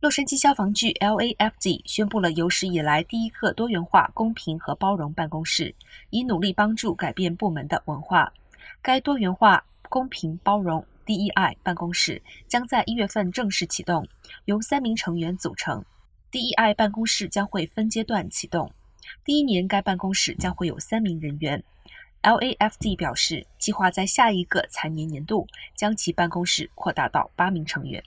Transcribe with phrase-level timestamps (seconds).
[0.00, 5.74] 洛杉矶消防局 （LAFD） 宣布了有史以来第一个多元化、公平和包容办公室，
[6.08, 8.32] 以努力帮助改变部门的文化。
[8.80, 14.08] 该多元化、公平、包容 （DEI） 办公室将在一月份正式启动，
[14.46, 15.84] 由三名成员组成。
[16.32, 18.72] DEI 办公室将会分阶段启动。
[19.22, 21.62] 第一年，该办公室将会有三名人员。
[22.22, 25.46] LAFD 表示，计划在下一个财年年度
[25.76, 28.02] 将其办公室扩大到八名成员。